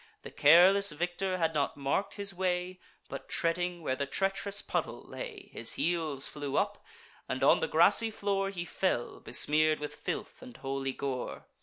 The 0.23 0.31
careless 0.31 0.91
victor 0.91 1.37
had 1.37 1.53
not 1.53 1.77
mark'd 1.77 2.15
his 2.15 2.33
way; 2.33 2.79
But, 3.07 3.29
treading 3.29 3.83
where 3.83 3.95
the 3.95 4.07
treach'rous 4.07 4.63
puddle 4.63 5.03
lay, 5.03 5.51
His 5.53 5.73
heels 5.73 6.27
flew 6.27 6.57
up; 6.57 6.83
and 7.29 7.43
on 7.43 7.59
the 7.59 7.67
grassy 7.67 8.09
floor 8.09 8.49
He 8.49 8.65
fell, 8.65 9.19
besmear'd 9.19 9.77
with 9.79 9.93
filth 9.93 10.41
and 10.41 10.57
holy 10.57 10.93
gore. 10.93 11.45